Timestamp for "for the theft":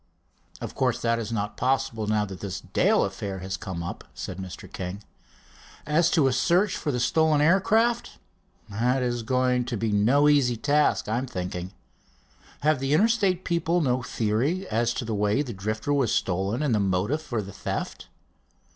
17.21-18.07